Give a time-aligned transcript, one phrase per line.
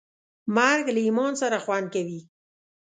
[0.55, 2.19] مرګ له ایمان سره خوند کوي.